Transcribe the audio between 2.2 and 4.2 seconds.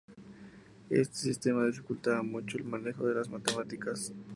mucho el manejo de las matemáticas.